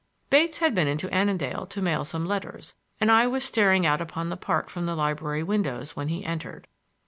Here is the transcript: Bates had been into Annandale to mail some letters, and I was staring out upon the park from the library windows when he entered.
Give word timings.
Bates 0.31 0.57
had 0.57 0.73
been 0.73 0.87
into 0.87 1.13
Annandale 1.13 1.67
to 1.67 1.79
mail 1.79 2.03
some 2.05 2.25
letters, 2.25 2.73
and 2.99 3.11
I 3.11 3.27
was 3.27 3.43
staring 3.43 3.85
out 3.85 4.01
upon 4.01 4.29
the 4.29 4.35
park 4.35 4.67
from 4.67 4.87
the 4.87 4.95
library 4.95 5.43
windows 5.43 5.95
when 5.95 6.07
he 6.07 6.25
entered. 6.25 6.67